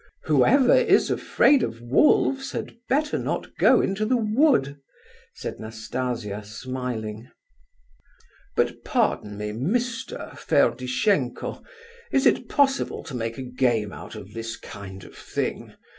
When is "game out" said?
13.43-14.15